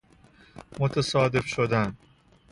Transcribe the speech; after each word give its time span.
متصادف 0.79 1.45
شدن 1.45 1.97